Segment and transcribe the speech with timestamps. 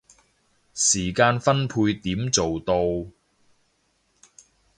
[0.73, 3.05] 時間分配點做到